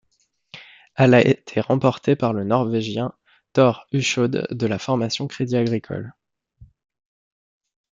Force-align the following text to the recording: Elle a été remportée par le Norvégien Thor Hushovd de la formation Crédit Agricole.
Elle 0.95 1.13
a 1.13 1.21
été 1.23 1.61
remportée 1.61 2.15
par 2.15 2.33
le 2.33 2.43
Norvégien 2.43 3.13
Thor 3.53 3.85
Hushovd 3.91 4.47
de 4.49 4.65
la 4.65 4.79
formation 4.79 5.27
Crédit 5.27 5.55
Agricole. 5.55 6.15